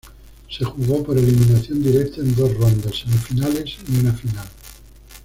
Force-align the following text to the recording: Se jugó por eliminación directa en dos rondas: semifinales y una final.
Se 0.49 0.65
jugó 0.65 1.03
por 1.03 1.15
eliminación 1.15 1.83
directa 1.83 2.21
en 2.21 2.33
dos 2.33 2.51
rondas: 2.57 2.97
semifinales 2.97 3.77
y 3.87 3.99
una 3.99 4.11
final. 4.13 4.47